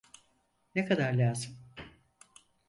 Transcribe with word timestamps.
Ne 0.75 0.85
kadar 0.85 1.13
lazım? 1.13 1.57